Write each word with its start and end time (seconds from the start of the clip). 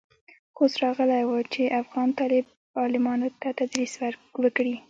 خو 0.55 0.61
اوس 0.63 0.73
راغلى 0.83 1.21
و 1.25 1.31
چې 1.53 1.61
افغان 1.81 2.09
طالب 2.19 2.45
العلمانو 2.81 3.27
ته 3.39 3.49
تدريس 3.59 3.93
وکړي. 4.43 4.75